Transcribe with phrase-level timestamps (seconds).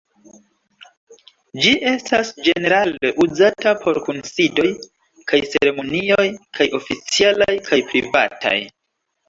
[1.65, 4.67] Ĝi estas ĝenerale uzata por kunsidoj
[5.35, 6.27] kaj ceremonioj,
[6.61, 8.59] kaj oficialaj kaj privataj.